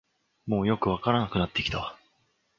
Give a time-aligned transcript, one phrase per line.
[0.47, 1.95] もうよくわからなくなってきた